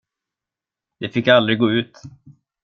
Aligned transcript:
De 0.99 1.09
fick 1.09 1.27
aldrig 1.27 1.59
gå 1.59 1.71
ut. 1.71 1.97